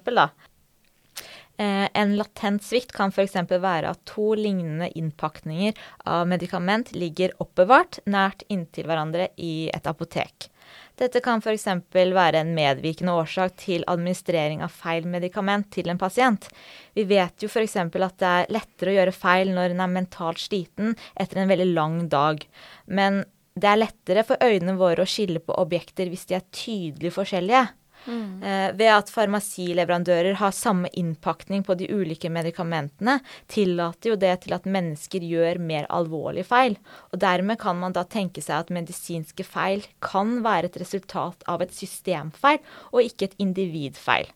Eh, 1.58 1.88
en 1.92 2.16
latent 2.16 2.64
svikt 2.64 2.92
kan 2.92 3.12
f.eks. 3.12 3.36
være 3.48 3.92
at 3.94 4.02
to 4.08 4.34
lignende 4.36 4.90
innpakninger 4.98 5.76
av 6.04 6.26
medikament 6.28 6.92
ligger 6.92 7.32
oppbevart 7.40 8.02
nært 8.04 8.44
inntil 8.52 8.88
hverandre 8.90 9.30
i 9.40 9.70
et 9.72 9.88
apotek. 9.88 10.50
Dette 10.96 11.20
kan 11.20 11.42
f.eks. 11.44 11.66
være 11.92 12.40
en 12.40 12.54
medvirkende 12.56 13.12
årsak 13.12 13.58
til 13.60 13.84
administrering 13.90 14.62
av 14.64 14.72
feil 14.72 15.04
medikament 15.12 15.68
til 15.74 15.90
en 15.92 16.00
pasient. 16.00 16.48
Vi 16.96 17.04
vet 17.04 17.44
jo 17.44 17.50
f.eks. 17.52 17.76
at 17.76 18.18
det 18.22 18.30
er 18.30 18.52
lettere 18.56 18.92
å 18.92 18.96
gjøre 18.96 19.16
feil 19.16 19.52
når 19.52 19.74
en 19.74 19.82
er 19.84 19.92
mentalt 19.92 20.40
sliten 20.40 20.94
etter 21.14 21.42
en 21.42 21.52
veldig 21.52 21.68
lang 21.74 21.98
dag. 22.08 22.40
Men 22.88 23.24
det 23.56 23.68
er 23.68 23.82
lettere 23.82 24.24
for 24.24 24.40
øynene 24.40 24.78
våre 24.80 25.04
å 25.04 25.08
skille 25.08 25.40
på 25.44 25.56
objekter 25.60 26.08
hvis 26.08 26.24
de 26.30 26.38
er 26.38 26.48
tydelig 26.48 27.12
forskjellige. 27.12 27.66
Mm. 28.06 28.42
Eh, 28.42 28.68
ved 28.78 28.92
at 28.92 29.10
farmasileverandører 29.12 30.38
har 30.40 30.54
samme 30.54 30.90
innpakning 30.94 31.64
på 31.66 31.76
de 31.78 31.88
ulike 31.90 32.30
medikamentene, 32.32 33.18
tillater 33.50 34.12
jo 34.12 34.16
det 34.20 34.32
til 34.44 34.56
at 34.56 34.68
mennesker 34.70 35.26
gjør 35.26 35.60
mer 35.62 35.88
alvorlige 35.92 36.46
feil. 36.48 36.78
Og 37.12 37.20
dermed 37.22 37.60
kan 37.62 37.78
man 37.80 37.96
da 37.96 38.06
tenke 38.06 38.44
seg 38.44 38.64
at 38.64 38.74
medisinske 38.74 39.46
feil 39.46 39.84
kan 40.04 40.40
være 40.46 40.70
et 40.70 40.80
resultat 40.82 41.46
av 41.50 41.64
et 41.64 41.74
systemfeil, 41.74 42.62
og 42.92 43.02
ikke 43.02 43.30
et 43.30 43.38
individfeil. 43.42 44.30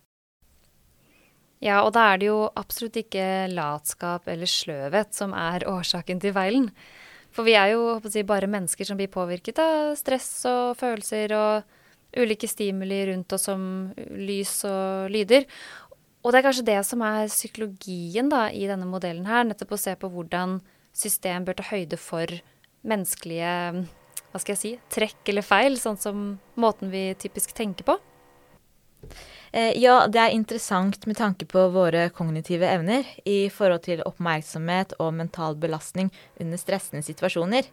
Ja, 1.60 1.82
og 1.84 1.92
da 1.92 2.06
er 2.08 2.20
det 2.20 2.30
jo 2.30 2.46
absolutt 2.56 2.96
ikke 2.96 3.50
latskap 3.52 4.28
eller 4.32 4.48
sløvhet 4.48 5.12
som 5.12 5.34
er 5.36 5.66
årsaken 5.68 6.22
til 6.22 6.32
feilen. 6.32 6.70
For 7.30 7.46
vi 7.46 7.54
er 7.54 7.74
jo 7.74 7.98
si, 8.08 8.24
bare 8.26 8.48
mennesker 8.50 8.88
som 8.88 8.98
blir 8.98 9.10
påvirket 9.12 9.60
av 9.62 9.92
stress 10.00 10.30
og 10.50 10.78
følelser 10.80 11.34
og 11.36 11.76
ulike 12.16 12.48
stimuli 12.50 13.04
rundt 13.10 13.32
oss 13.36 13.46
som 13.48 13.62
lys 14.16 14.60
og 14.68 15.12
lyder. 15.12 15.46
Og 16.20 16.32
det 16.32 16.40
er 16.40 16.46
kanskje 16.48 16.66
det 16.68 16.80
som 16.88 17.02
er 17.06 17.30
psykologien 17.30 18.28
da, 18.32 18.48
i 18.52 18.66
denne 18.68 18.88
modellen 18.88 19.28
her. 19.28 19.46
Nettopp 19.48 19.76
å 19.76 19.80
se 19.80 19.94
på 19.96 20.10
hvordan 20.12 20.58
system 20.96 21.46
bør 21.46 21.60
ta 21.60 21.70
høyde 21.70 21.96
for 22.00 22.40
menneskelige 22.84 23.54
hva 24.30 24.38
skal 24.38 24.54
jeg 24.54 24.60
si, 24.60 24.72
trekk 24.94 25.32
eller 25.32 25.42
feil, 25.42 25.76
sånn 25.80 25.98
som 25.98 26.26
måten 26.60 26.92
vi 26.92 27.08
typisk 27.18 27.50
tenker 27.56 27.86
på. 27.88 27.96
Eh, 29.50 29.74
ja, 29.82 30.04
det 30.06 30.20
er 30.22 30.36
interessant 30.36 31.06
med 31.10 31.18
tanke 31.18 31.48
på 31.50 31.64
våre 31.74 32.06
kognitive 32.14 32.68
evner 32.70 33.08
i 33.26 33.48
forhold 33.50 33.82
til 33.88 34.04
oppmerksomhet 34.06 34.94
og 35.02 35.16
mental 35.18 35.58
belastning 35.58 36.12
under 36.38 36.60
stressende 36.60 37.02
situasjoner. 37.02 37.66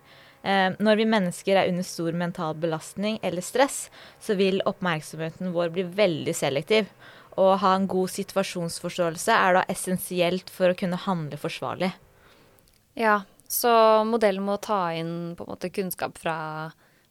Eh, 0.44 0.74
når 0.80 1.00
vi 1.00 1.08
mennesker 1.10 1.58
er 1.58 1.70
under 1.72 1.86
stor 1.88 2.18
mental 2.18 2.58
belastning 2.62 3.20
eller 3.26 3.46
stress, 3.46 3.88
så 4.22 4.38
vil 4.40 4.62
oppmerksomheten 4.70 5.54
vår 5.56 5.72
bli 5.76 5.88
veldig 5.98 6.36
selektiv. 6.38 6.92
Å 7.38 7.54
ha 7.62 7.74
en 7.78 7.88
god 7.90 8.10
situasjonsforståelse 8.14 9.34
er 9.34 9.58
da 9.60 9.66
essensielt 9.70 10.50
for 10.54 10.74
å 10.74 10.78
kunne 10.78 11.00
handle 11.04 11.38
forsvarlig. 11.42 11.92
Ja, 12.98 13.22
så 13.48 13.72
modellen 14.10 14.46
må 14.46 14.58
ta 14.62 14.90
inn 14.98 15.36
på 15.38 15.46
en 15.46 15.54
måte 15.54 15.70
kunnskap 15.74 16.18
fra 16.20 16.38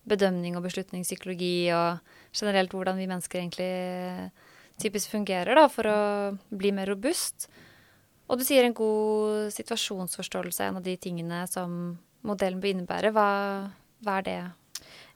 bedømning 0.07 0.57
og 0.59 0.67
beslutningspsykologi 0.67 1.71
og 1.75 2.03
generelt 2.37 2.75
hvordan 2.75 2.99
vi 2.99 3.09
mennesker 3.11 3.41
egentlig 3.41 3.71
typisk 4.83 5.15
fungerer 5.15 5.57
da, 5.57 5.67
for 5.73 5.89
å 5.89 6.01
bli 6.51 6.73
mer 6.75 6.91
robust. 6.91 7.49
Og 8.27 8.41
du 8.41 8.45
sier 8.47 8.67
en 8.67 8.77
god 8.77 9.55
situasjonsforståelse 9.55 10.65
er 10.65 10.73
en 10.73 10.81
av 10.81 10.87
de 10.87 10.97
tingene 11.01 11.45
som 11.51 11.97
modellen 12.27 12.61
bør 12.63 12.73
innebære. 12.75 13.13
Hva, 13.17 13.27
hva 14.05 14.21
er 14.21 14.27
det? 14.27 14.39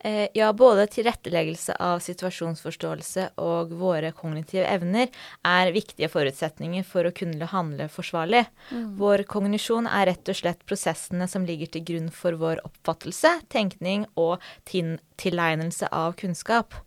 Eh, 0.05 0.29
ja, 0.35 0.53
både 0.53 0.87
tilretteleggelse 0.87 1.75
av 1.77 1.99
situasjonsforståelse 2.01 3.27
og 3.45 3.75
våre 3.77 4.15
kognitive 4.17 4.65
evner 4.65 5.11
er 5.45 5.73
viktige 5.75 6.09
forutsetninger 6.09 6.87
for 6.89 7.05
å 7.05 7.13
kunne 7.13 7.49
handle 7.51 7.89
forsvarlig. 7.93 8.47
Mm. 8.71 8.95
Vår 9.01 9.25
kognisjon 9.29 9.89
er 9.91 10.09
rett 10.09 10.31
og 10.33 10.39
slett 10.39 10.65
prosessene 10.65 11.29
som 11.29 11.45
ligger 11.45 11.69
til 11.75 11.85
grunn 11.91 12.09
for 12.17 12.39
vår 12.41 12.63
oppfattelse, 12.65 13.35
tenkning 13.53 14.07
og 14.17 14.41
tilegnelse 14.71 15.91
av 15.93 16.17
kunnskap. 16.23 16.79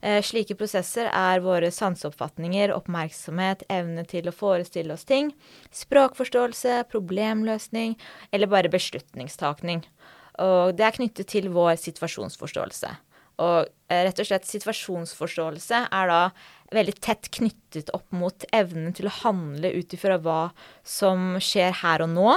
Eh, 0.00 0.22
slike 0.24 0.56
prosesser 0.56 1.10
er 1.12 1.44
våre 1.44 1.68
sanseoppfatninger, 1.68 2.72
oppmerksomhet, 2.72 3.66
evne 3.68 4.06
til 4.08 4.32
å 4.32 4.36
forestille 4.36 4.96
oss 4.96 5.04
ting, 5.04 5.34
språkforståelse, 5.76 6.86
problemløsning 6.88 7.98
eller 8.32 8.48
bare 8.48 8.72
beslutningstakning. 8.72 9.84
Og 10.40 10.72
det 10.76 10.86
er 10.86 10.96
knyttet 10.96 11.28
til 11.28 11.50
vår 11.52 11.76
situasjonsforståelse. 11.82 12.92
Og 13.42 13.68
eh, 13.90 14.02
rett 14.06 14.20
og 14.20 14.28
slett 14.28 14.48
situasjonsforståelse 14.48 15.84
er 15.92 16.10
da 16.10 16.22
veldig 16.72 16.94
tett 17.04 17.28
knyttet 17.34 17.92
opp 17.96 18.08
mot 18.16 18.46
evnen 18.54 18.94
til 18.96 19.08
å 19.08 19.18
handle 19.22 19.72
ut 19.74 19.94
ifra 19.96 20.18
hva 20.22 20.40
som 20.84 21.36
skjer 21.42 21.80
her 21.82 22.04
og 22.04 22.12
nå. 22.14 22.34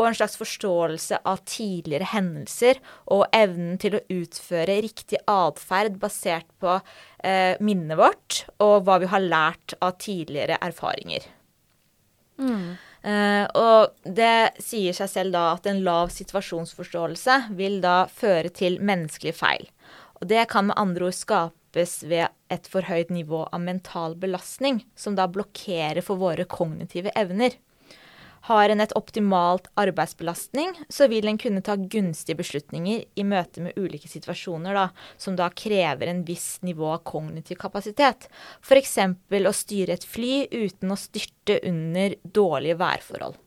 Og 0.00 0.06
en 0.08 0.16
slags 0.16 0.38
forståelse 0.40 1.18
av 1.28 1.42
tidligere 1.48 2.08
hendelser 2.14 2.80
og 3.12 3.26
evnen 3.36 3.76
til 3.80 3.98
å 3.98 4.04
utføre 4.12 4.80
riktig 4.84 5.20
atferd 5.28 5.98
basert 6.00 6.48
på 6.64 6.78
eh, 6.78 7.60
minnet 7.60 8.00
vårt 8.00 8.42
og 8.64 8.86
hva 8.86 8.98
vi 9.02 9.10
har 9.12 9.24
lært 9.24 9.76
av 9.84 9.98
tidligere 10.00 10.56
erfaringer. 10.64 11.28
Mm. 12.40 12.80
Uh, 13.02 13.48
og 13.58 13.96
det 14.06 14.62
sier 14.62 14.94
seg 14.94 15.10
selv 15.10 15.34
da 15.34 15.48
at 15.56 15.66
en 15.66 15.82
lav 15.82 16.12
situasjonsforståelse 16.14 17.38
vil 17.58 17.80
da 17.82 18.04
føre 18.06 18.52
til 18.54 18.78
menneskelige 18.78 19.34
feil. 19.40 19.66
Og 20.22 20.28
det 20.30 20.44
kan 20.52 20.68
med 20.68 20.78
andre 20.78 21.08
ord 21.08 21.18
skapes 21.18 21.96
ved 22.06 22.30
et 22.52 22.68
for 22.70 22.86
høyt 22.86 23.10
nivå 23.10 23.42
av 23.50 23.64
mental 23.64 24.14
belastning, 24.14 24.84
som 24.94 25.16
da 25.18 25.26
blokkerer 25.26 26.02
for 26.06 26.20
våre 26.20 26.46
kognitive 26.46 27.10
evner. 27.18 27.58
Har 28.48 28.72
en 28.72 28.82
et 28.82 28.94
optimalt 28.98 29.68
arbeidsbelastning, 29.78 30.72
så 30.90 31.06
vil 31.10 31.28
en 31.30 31.38
kunne 31.38 31.62
ta 31.62 31.76
gunstige 31.76 32.40
beslutninger 32.40 33.04
i 33.14 33.26
møte 33.26 33.62
med 33.62 33.78
ulike 33.78 34.10
situasjoner 34.10 34.74
da, 34.74 34.88
som 35.20 35.36
da 35.38 35.46
krever 35.54 36.10
en 36.10 36.24
viss 36.26 36.56
nivå 36.66 36.88
av 36.96 37.04
kognitiv 37.06 37.60
kapasitet. 37.62 38.26
F.eks. 38.62 38.98
å 38.98 39.54
styre 39.54 39.94
et 39.94 40.08
fly 40.08 40.48
uten 40.50 40.90
å 40.90 40.98
styrte 40.98 41.60
under 41.70 42.18
dårlige 42.24 42.80
værforhold. 42.82 43.38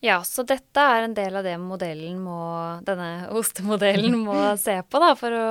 Ja, 0.00 0.22
så 0.24 0.46
dette 0.48 0.80
er 0.80 1.04
en 1.04 1.14
del 1.16 1.34
av 1.36 1.44
det 1.44 1.58
modellen 1.60 2.22
må, 2.24 2.40
denne 2.86 3.28
ostemodellen 3.36 4.16
må 4.22 4.38
se 4.56 4.78
på, 4.86 5.02
da, 5.02 5.12
for 5.18 5.36
å 5.36 5.50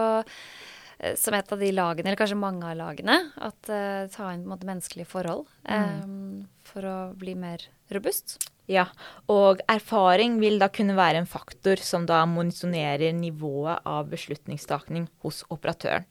som 1.16 1.36
et 1.38 1.52
av 1.54 1.60
de 1.62 1.72
lagene, 1.72 2.10
eller 2.10 2.20
kanskje 2.20 2.40
mange 2.40 2.68
av 2.68 2.78
lagene. 2.80 3.18
At 3.40 3.72
uh, 3.72 4.06
ta 4.12 4.32
inn 4.34 4.44
på 4.44 4.50
en 4.50 4.54
måte 4.54 4.68
menneskelige 4.68 5.10
forhold 5.10 5.48
um, 5.64 6.48
for 6.68 6.86
å 6.86 6.98
bli 7.20 7.36
mer 7.40 7.64
robust. 7.94 8.38
Ja, 8.70 8.86
og 9.32 9.64
erfaring 9.72 10.36
vil 10.44 10.60
da 10.62 10.68
kunne 10.70 10.98
være 10.98 11.24
en 11.24 11.30
faktor 11.30 11.82
som 11.82 12.04
da 12.10 12.22
monitorerer 12.30 13.16
nivået 13.18 13.82
av 13.88 14.12
beslutningstakning 14.12 15.08
hos 15.26 15.42
operatøren. 15.50 16.06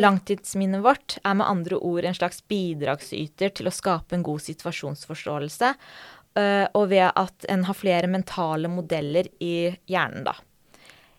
Langtidsminnet 0.00 0.80
vårt 0.84 1.18
er 1.20 1.36
med 1.36 1.50
andre 1.50 1.76
ord 1.76 2.06
en 2.08 2.16
slags 2.16 2.40
bidragsyter 2.48 3.52
til 3.52 3.68
å 3.68 3.74
skape 3.74 4.16
en 4.16 4.24
god 4.24 4.46
situasjonsforståelse, 4.46 5.74
uh, 6.38 6.66
og 6.72 6.86
ved 6.94 7.10
at 7.10 7.50
en 7.52 7.66
har 7.68 7.76
flere 7.76 8.08
mentale 8.08 8.70
modeller 8.72 9.28
i 9.42 9.74
hjernen, 9.90 10.24
da. 10.30 10.38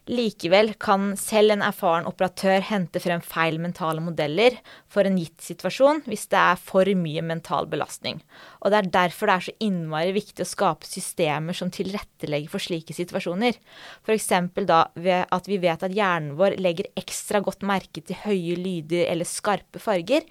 Likevel 0.09 0.71
kan 0.81 1.11
selv 1.19 1.53
en 1.53 1.61
erfaren 1.61 2.07
operatør 2.09 2.63
hente 2.65 2.97
frem 3.03 3.21
feil 3.21 3.59
mentale 3.61 4.01
modeller 4.01 4.55
for 4.89 5.05
en 5.05 5.19
gitt 5.21 5.43
situasjon 5.45 6.01
hvis 6.07 6.25
det 6.31 6.39
er 6.39 6.57
for 6.57 6.89
mye 6.97 7.21
mental 7.21 7.69
belastning. 7.69 8.17
Og 8.65 8.73
det 8.73 8.79
er 8.79 8.89
derfor 8.95 9.29
det 9.29 9.35
er 9.35 9.45
så 9.45 9.53
innmari 9.67 10.15
viktig 10.17 10.41
å 10.41 10.49
skape 10.49 10.89
systemer 10.89 11.53
som 11.57 11.69
tilrettelegger 11.69 12.49
for 12.49 12.65
slike 12.65 12.97
situasjoner. 12.97 13.61
F.eks. 14.01 14.31
da 14.65 14.81
ved 14.97 15.29
at 15.29 15.51
vi 15.51 15.61
vet 15.61 15.85
at 15.85 15.93
hjernen 15.93 16.33
vår 16.39 16.57
legger 16.57 16.89
ekstra 16.97 17.43
godt 17.45 17.61
merke 17.61 18.01
til 18.01 18.17
høye 18.25 18.57
lyder 18.57 19.05
eller 19.05 19.29
skarpe 19.29 19.79
farger. 19.79 20.25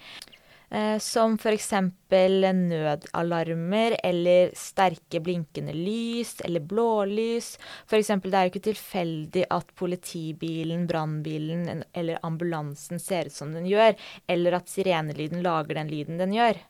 Eh, 0.71 0.97
som 1.03 1.33
f.eks. 1.35 1.71
nødalarmer 2.09 3.97
eller 4.03 4.53
sterke 4.55 5.19
blinkende 5.19 5.73
lys 5.75 6.37
eller 6.47 6.63
blålys. 6.63 7.57
F.eks. 7.89 8.07
det 8.23 8.31
er 8.31 8.47
jo 8.47 8.51
ikke 8.53 8.69
tilfeldig 8.69 9.43
at 9.51 9.73
politibilen, 9.75 10.85
brannbilen 10.87 11.83
eller 11.91 12.23
ambulansen 12.23 13.03
ser 13.03 13.27
ut 13.27 13.35
som 13.35 13.51
den 13.51 13.67
gjør, 13.67 13.97
eller 14.31 14.61
at 14.61 14.71
sirenelyden 14.71 15.43
lager 15.43 15.75
den 15.81 15.91
lyden 15.91 16.21
den 16.23 16.37
gjør. 16.39 16.61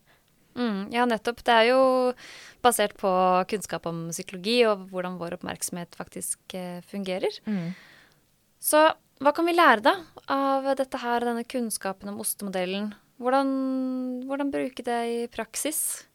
Mm, 0.57 0.89
ja, 0.91 1.05
nettopp. 1.05 1.45
Det 1.45 1.53
er 1.53 1.69
jo 1.69 1.83
basert 2.65 2.97
på 2.97 3.11
kunnskap 3.53 3.85
om 3.87 4.07
psykologi 4.09 4.63
og 4.65 4.89
hvordan 4.89 5.21
vår 5.21 5.37
oppmerksomhet 5.37 5.93
faktisk 5.95 6.57
eh, 6.57 6.81
fungerer. 6.89 7.37
Mm. 7.45 7.77
Så 8.61 8.81
hva 9.21 9.31
kan 9.37 9.45
vi 9.45 9.53
lære 9.53 9.85
da 9.85 9.95
av 10.33 10.73
dette 10.77 10.97
her, 11.05 11.21
denne 11.21 11.45
kunnskapen 11.45 12.09
om 12.09 12.19
ostemodellen? 12.25 12.89
Hvordan, 13.21 13.49
hvordan 14.25 14.49
bruke 14.49 14.83
det 14.85 15.01
i 15.13 15.17
praksis? 15.29 16.07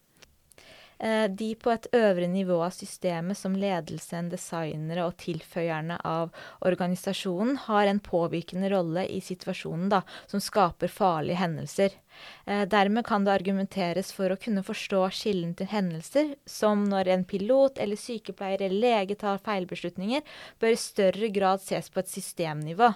Eh, 0.98 1.24
de 1.28 1.50
på 1.60 1.70
et 1.70 1.86
øvre 1.92 2.26
nivå 2.30 2.56
av 2.64 2.72
systemet, 2.72 3.36
som 3.36 3.56
ledelsen, 3.58 4.30
designere 4.32 5.04
og 5.04 5.16
tilføyerne 5.20 5.98
av 6.08 6.32
organisasjonen, 6.64 7.58
har 7.66 7.90
en 7.90 8.00
påvirkende 8.00 8.70
rolle 8.72 9.04
i 9.12 9.20
situasjonen 9.20 9.90
da, 9.92 10.02
som 10.26 10.40
skaper 10.40 10.92
farlige 10.92 11.40
hendelser. 11.42 11.98
Eh, 12.46 12.64
dermed 12.72 13.04
kan 13.06 13.26
det 13.26 13.34
argumenteres 13.34 14.12
for 14.16 14.32
å 14.32 14.38
kunne 14.40 14.64
forstå 14.64 15.02
skillen 15.12 15.52
til 15.58 15.68
hendelser, 15.68 16.32
som 16.48 16.86
når 16.88 17.12
en 17.12 17.26
pilot 17.28 17.82
eller 17.82 18.00
sykepleier 18.00 18.64
eller 18.64 18.86
lege 18.86 19.18
tar 19.20 19.42
feilbeslutninger, 19.44 20.24
bør 20.60 20.72
i 20.72 20.80
større 20.80 21.28
grad 21.28 21.60
ses 21.60 21.92
på 21.92 22.00
et 22.00 22.12
systemnivå. 22.12 22.94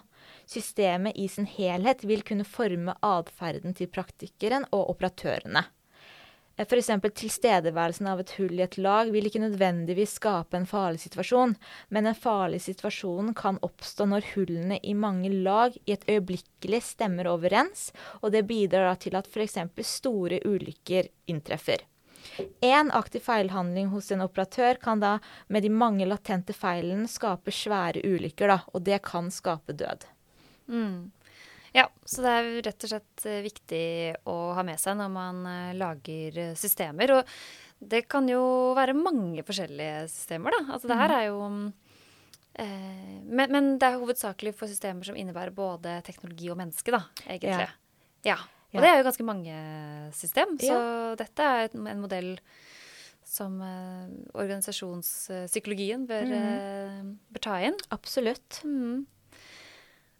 Systemet 0.49 1.21
i 1.21 1.28
sin 1.28 1.47
helhet 1.47 2.02
vil 2.09 2.25
kunne 2.26 2.49
forme 2.49 2.97
atferden 3.04 3.76
til 3.76 3.92
praktikeren 3.92 4.64
og 4.73 4.88
operatørene. 4.95 5.66
Eh, 6.61 6.67
F.eks. 6.67 6.90
tilstedeværelsen 7.14 8.07
av 8.07 8.21
et 8.21 8.35
hull 8.37 8.59
i 8.59 8.64
et 8.64 8.76
lag 8.79 9.11
vil 9.12 9.26
ikke 9.29 9.43
nødvendigvis 9.43 10.19
skape 10.19 10.59
en 10.59 10.69
farlig 10.69 11.00
situasjon, 11.00 11.55
men 11.88 12.07
en 12.07 12.19
farlig 12.19 12.61
situasjon 12.67 13.33
kan 13.35 13.61
oppstå 13.64 14.07
når 14.11 14.26
hullene 14.35 14.81
i 14.83 14.95
mange 14.95 15.33
lag 15.33 15.76
i 15.87 15.95
et 15.97 16.05
øyeblikkelig 16.09 16.83
stemmer 16.85 17.31
overens, 17.33 17.90
og 18.21 18.35
det 18.35 18.47
bidrar 18.49 19.00
til 19.00 19.17
at 19.17 19.31
f.eks. 19.31 19.57
store 19.81 20.43
ulykker 20.45 21.09
inntreffer. 21.33 21.87
Én 22.61 22.90
aktiv 22.93 23.25
feilhandling 23.25 23.88
hos 23.95 24.11
en 24.12 24.21
operatør 24.21 24.76
kan 24.83 25.00
da 25.00 25.17
med 25.49 25.64
de 25.64 25.71
mange 25.73 26.05
latente 26.05 26.52
feilene 26.52 27.09
skape 27.09 27.52
svære 27.55 28.05
ulykker, 28.05 28.52
da, 28.52 28.59
og 28.75 28.85
det 28.85 29.00
kan 29.09 29.33
skape 29.33 29.73
død. 29.73 30.05
Mm. 30.69 31.11
Ja, 31.72 31.86
så 32.04 32.24
det 32.24 32.30
er 32.34 32.48
rett 32.66 32.86
og 32.86 32.92
slett 32.92 33.26
eh, 33.30 33.42
viktig 33.44 33.84
å 34.30 34.36
ha 34.56 34.64
med 34.66 34.80
seg 34.82 34.96
når 34.98 35.10
man 35.14 35.42
uh, 35.46 35.72
lager 35.78 36.38
eh, 36.42 36.54
systemer. 36.58 37.12
Og 37.14 37.34
det 37.92 38.02
kan 38.10 38.26
jo 38.28 38.42
være 38.76 38.96
mange 38.98 39.44
forskjellige 39.46 40.08
systemer, 40.10 40.56
da. 40.56 40.74
Altså 40.74 40.90
det 40.90 40.98
her 40.98 41.12
mm. 41.12 41.18
er 41.18 41.26
jo 41.28 41.36
uh, 41.46 43.12
men, 43.30 43.44
men, 43.54 43.70
det 43.78 43.86
er 43.86 44.00
hovedsakelig 44.00 44.54
for 44.58 44.70
systemer 44.70 45.06
som 45.06 45.18
innebærer 45.18 45.54
både 45.54 46.00
teknologi 46.06 46.50
og 46.50 46.58
menneske, 46.60 46.94
da, 46.94 47.04
egentlig. 47.28 47.70
Ja. 47.70 48.34
ja. 48.34 48.40
Og 48.74 48.82
det 48.82 48.90
er 48.90 49.00
jo 49.00 49.06
ganske 49.06 49.26
mange 49.26 49.54
system, 50.14 50.58
så 50.62 50.74
ja. 50.74 51.14
dette 51.18 51.46
er 51.62 51.72
en 51.74 52.02
modell 52.02 52.36
som 53.26 53.56
uh, 53.62 54.10
organisasjonspsykologien 54.34 56.02
bør, 56.10 56.34
mm. 56.34 57.16
bør, 57.30 57.42
ta 57.46 57.60
inn. 57.62 57.78
Absolutt. 57.94 58.58
Mm. 58.66 59.06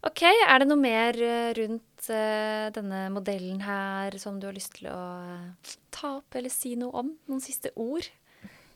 Ok, 0.01 0.23
Er 0.25 0.63
det 0.63 0.65
noe 0.65 0.81
mer 0.81 1.17
eh, 1.21 1.51
rundt 1.59 2.07
uh, 2.09 2.71
denne 2.73 3.03
modellen 3.13 3.59
her 3.61 4.15
som 4.17 4.39
du 4.41 4.47
har 4.49 4.55
lyst 4.57 4.79
til 4.79 4.89
å 4.89 4.97
uh, 4.97 5.75
ta 5.93 6.15
opp 6.17 6.37
eller 6.39 6.49
si 6.49 6.73
noe 6.79 7.03
om? 7.03 7.11
Noen 7.29 7.43
siste 7.43 7.69
ord 7.77 8.07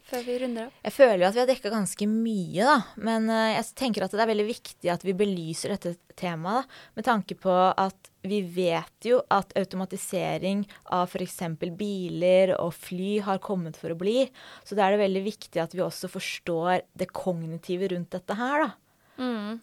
før 0.05 0.22
vi 0.22 0.36
runder 0.44 0.70
opp? 0.70 0.77
Jeg 0.86 0.94
føler 0.94 1.24
jo 1.24 1.29
at 1.31 1.33
vi 1.33 1.42
har 1.42 1.50
dekka 1.50 1.74
ganske 1.74 2.09
mye, 2.11 2.61
da. 2.61 2.77
Men 3.09 3.25
uh, 3.33 3.55
jeg 3.55 3.74
tenker 3.81 4.05
at 4.05 4.14
det 4.14 4.22
er 4.22 4.31
veldig 4.35 4.48
viktig 4.51 4.94
at 4.94 5.07
vi 5.07 5.18
belyser 5.18 5.74
dette 5.74 5.96
temaet. 6.14 6.70
Da, 6.70 6.94
med 7.01 7.09
tanke 7.09 7.42
på 7.42 7.57
at 7.74 8.14
vi 8.25 8.44
vet 8.46 9.09
jo 9.09 9.24
at 9.33 9.57
automatisering 9.57 10.61
av 10.94 11.09
f.eks. 11.09 11.42
biler 11.74 12.53
og 12.59 12.75
fly 12.77 13.16
har 13.25 13.42
kommet 13.42 13.81
for 13.81 13.98
å 13.98 13.98
bli. 13.98 14.27
Så 14.61 14.77
da 14.77 14.85
er 14.85 14.94
det 14.94 15.07
veldig 15.07 15.25
viktig 15.33 15.66
at 15.66 15.74
vi 15.74 15.81
også 15.90 16.14
forstår 16.20 16.85
det 16.94 17.09
kognitive 17.18 17.96
rundt 17.98 18.14
dette 18.14 18.38
her, 18.38 18.68
da. 18.68 18.75
Mm 19.18 19.55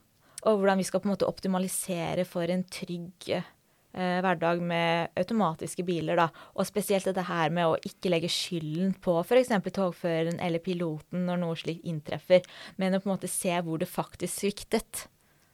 og 0.42 0.58
hvordan 0.58 0.80
vi 0.80 0.86
skal 0.86 1.02
på 1.02 1.08
en 1.08 1.14
måte 1.14 1.28
optimalisere 1.28 2.24
for 2.28 2.50
en 2.50 2.64
trygg 2.66 3.28
eh, 3.32 4.18
hverdag 4.24 4.62
med 4.64 5.12
automatiske 5.18 5.84
biler. 5.86 6.18
Da. 6.18 6.28
Og 6.58 6.66
spesielt 6.68 7.06
dette 7.08 7.26
her 7.28 7.52
med 7.54 7.70
å 7.70 7.78
ikke 7.86 8.10
legge 8.10 8.30
skylden 8.32 8.96
på 9.04 9.18
f.eks. 9.22 9.52
togføreren 9.70 10.40
eller 10.42 10.62
piloten 10.64 11.26
når 11.28 11.42
noe 11.44 11.60
slikt 11.60 11.86
inntreffer, 11.88 12.42
men 12.80 12.98
å 12.98 13.02
på 13.02 13.10
en 13.10 13.14
måte 13.14 13.30
se 13.30 13.54
hvor 13.62 13.82
det 13.82 13.90
faktisk 13.90 14.42
sviktet. 14.42 15.06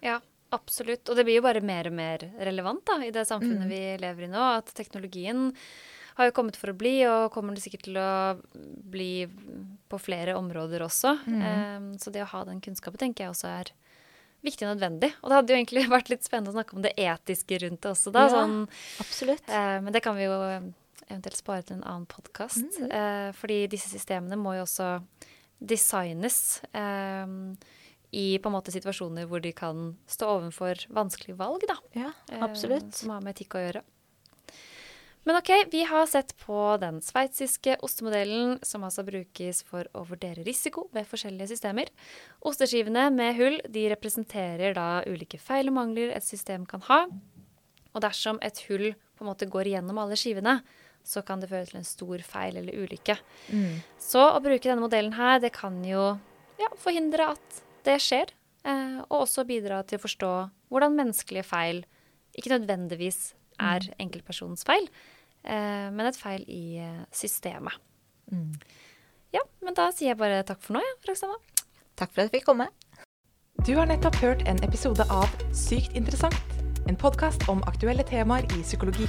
Ja, 0.04 0.20
absolutt. 0.54 1.04
Og 1.08 1.18
det 1.18 1.26
blir 1.28 1.40
jo 1.40 1.46
bare 1.46 1.64
mer 1.64 1.90
og 1.90 1.98
mer 1.98 2.24
relevant 2.38 2.86
da, 2.88 3.00
i 3.04 3.12
det 3.14 3.28
samfunnet 3.28 3.66
mm. 3.66 3.72
vi 3.74 3.84
lever 4.06 4.28
i 4.28 4.32
nå. 4.32 4.50
At 4.62 4.72
teknologien 4.78 5.50
har 6.18 6.30
jo 6.30 6.34
kommet 6.34 6.56
for 6.58 6.72
å 6.72 6.78
bli, 6.78 6.96
og 7.06 7.28
kommer 7.34 7.54
det 7.54 7.62
sikkert 7.62 7.84
til 7.86 7.98
å 8.00 8.10
bli 8.90 9.28
på 9.88 10.00
flere 10.02 10.34
områder 10.34 10.82
også. 10.82 11.14
Mm. 11.28 11.44
Um, 11.44 11.92
så 12.00 12.10
det 12.14 12.24
å 12.24 12.32
ha 12.32 12.42
den 12.48 12.62
kunnskapen 12.64 12.98
tenker 12.98 13.26
jeg 13.26 13.36
også 13.36 13.52
er 13.52 13.70
viktig 14.46 14.66
og 14.66 14.74
nødvendig. 14.74 15.12
Og 15.22 15.30
det 15.30 15.38
hadde 15.38 15.54
jo 15.54 15.60
egentlig 15.60 15.86
vært 15.96 16.12
litt 16.12 16.26
spennende 16.26 16.52
å 16.52 16.58
snakke 16.58 16.76
om 16.76 16.84
det 16.84 16.94
etiske 16.98 17.60
rundt 17.64 17.82
det 17.84 17.94
også, 17.94 18.12
da. 18.14 18.26
Ja, 18.26 18.34
sånn, 18.36 18.60
absolutt. 19.04 19.48
Eh, 19.48 19.78
men 19.84 19.94
det 19.94 20.04
kan 20.04 20.18
vi 20.18 20.28
jo 20.28 20.38
eventuelt 21.08 21.40
spare 21.40 21.64
til 21.64 21.78
en 21.78 21.86
annen 21.88 22.06
podkast. 22.10 22.64
Mm. 22.78 22.88
Eh, 23.00 23.26
fordi 23.38 23.62
disse 23.72 23.90
systemene 23.92 24.38
må 24.40 24.56
jo 24.58 24.64
også 24.66 24.98
designes 25.58 26.60
eh, 26.76 27.26
i 28.18 28.26
på 28.40 28.48
en 28.48 28.54
måte 28.54 28.72
situasjoner 28.72 29.26
hvor 29.28 29.42
de 29.44 29.52
kan 29.56 29.92
stå 30.08 30.30
overfor 30.38 30.86
vanskelige 30.94 31.38
valg, 31.40 31.64
da. 31.68 31.78
Ja, 31.96 32.12
absolutt. 32.44 32.94
som 32.96 33.12
har 33.16 33.24
med 33.24 33.36
etikk 33.36 33.58
å 33.58 33.64
gjøre. 33.66 33.84
Men 35.26 35.36
OK, 35.36 35.50
vi 35.72 35.82
har 35.84 36.06
sett 36.08 36.32
på 36.40 36.56
den 36.80 37.00
sveitsiske 37.04 37.76
ostemodellen, 37.84 38.56
som 38.62 38.84
altså 38.86 39.04
brukes 39.04 39.60
for 39.66 39.88
å 39.92 40.04
vurdere 40.08 40.44
risiko 40.46 40.86
ved 40.94 41.08
forskjellige 41.10 41.50
systemer. 41.52 41.90
Osteskivene 42.48 43.08
med 43.14 43.36
hull 43.36 43.58
de 43.68 43.88
representerer 43.92 44.76
da 44.78 45.02
ulike 45.08 45.40
feil 45.42 45.68
og 45.68 45.76
mangler 45.80 46.14
et 46.16 46.24
system 46.24 46.64
kan 46.68 46.84
ha. 46.88 47.02
Og 47.92 48.04
dersom 48.04 48.40
et 48.46 48.62
hull 48.68 48.92
på 49.18 49.26
en 49.26 49.30
måte 49.32 49.48
går 49.50 49.72
igjennom 49.72 49.98
alle 50.00 50.16
skivene, 50.18 50.60
så 51.04 51.22
kan 51.26 51.40
det 51.42 51.50
føre 51.50 51.66
til 51.68 51.80
en 51.80 51.88
stor 51.88 52.22
feil 52.26 52.58
eller 52.60 52.76
ulykke. 52.84 53.16
Mm. 53.52 53.78
Så 54.00 54.22
å 54.22 54.42
bruke 54.44 54.68
denne 54.68 54.84
modellen 54.84 55.16
her, 55.16 55.40
det 55.42 55.54
kan 55.56 55.80
jo 55.86 56.12
ja, 56.60 56.68
forhindre 56.80 57.32
at 57.34 57.62
det 57.88 57.96
skjer. 58.04 58.32
Eh, 58.68 58.98
og 59.06 59.24
også 59.24 59.46
bidra 59.48 59.80
til 59.86 60.00
å 60.00 60.02
forstå 60.02 60.32
hvordan 60.68 60.96
menneskelige 60.98 61.46
feil 61.46 61.84
ikke 62.36 62.52
nødvendigvis 62.52 63.32
er 63.58 63.86
mm. 63.86 63.96
enkeltpersonens 64.06 64.66
feil, 64.68 64.88
Eh, 65.44 65.88
men 65.94 66.08
et 66.08 66.18
feil 66.18 66.44
i 66.50 66.78
eh, 66.82 67.04
systemet. 67.14 67.78
Mm. 68.32 68.52
Ja, 69.32 69.44
men 69.64 69.76
da 69.76 69.88
sier 69.94 70.12
jeg 70.12 70.20
bare 70.20 70.42
takk 70.46 70.60
for 70.64 70.76
nå, 70.76 70.82
ja, 70.84 70.96
Roxanna. 71.08 71.38
Takk 71.98 72.12
for 72.12 72.22
at 72.22 72.28
jeg 72.28 72.38
fikk 72.38 72.48
komme. 72.50 72.68
Du 73.66 73.74
har 73.74 73.88
nettopp 73.90 74.20
hørt 74.22 74.44
en 74.48 74.60
episode 74.66 75.04
av 75.10 75.32
Sykt 75.56 75.96
interessant. 75.98 76.38
En 76.88 76.96
podkast 76.96 77.48
om 77.50 77.64
aktuelle 77.68 78.06
temaer 78.06 78.46
i 78.54 78.62
psykologi. 78.62 79.08